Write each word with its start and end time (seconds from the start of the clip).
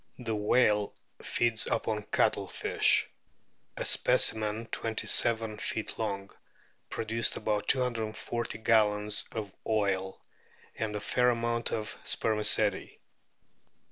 The 0.17 0.35
whale 0.35 0.95
feeds 1.21 1.67
upon 1.67 2.01
cuttlefish. 2.05 3.07
A 3.77 3.85
specimen 3.85 4.65
twenty 4.71 5.05
seven 5.05 5.59
feet 5.59 5.99
long 5.99 6.31
produced 6.89 7.37
about 7.37 7.67
240 7.67 8.57
gallons 8.57 9.25
of 9.31 9.53
oil, 9.67 10.19
and 10.75 10.95
a 10.95 10.99
fair 10.99 11.29
amount 11.29 11.71
of 11.71 11.95
spermaceti. 12.03 12.99